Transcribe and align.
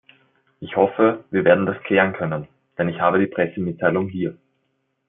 Ich 0.59 0.75
hoffe, 0.77 1.25
wir 1.29 1.45
werden 1.45 1.67
das 1.67 1.77
klären 1.83 2.13
können, 2.13 2.47
denn 2.75 2.89
ich 2.89 2.99
habe 2.99 3.19
die 3.19 3.27
Pressemitteilung 3.27 4.09
hier. 4.09 4.35